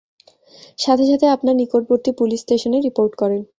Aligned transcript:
সাথে 0.79 1.05
সাথে 1.09 1.25
আপনার 1.35 1.55
নিকটবর্তী 1.61 2.11
পুলিশ 2.19 2.39
স্টেশনে 2.41 2.77
রিপোর্ট 2.79 3.13
করেন। 3.21 3.41